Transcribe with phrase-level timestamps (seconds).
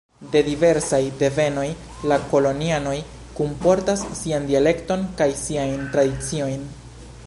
[0.35, 1.65] De diversaj devenoj,
[2.11, 2.95] la kolonianoj
[3.41, 6.65] kunportas sian dialekton kaj siajn tradiciojn.